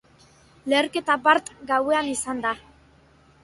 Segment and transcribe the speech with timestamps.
[0.73, 2.59] Leherketa bart gauean izan da.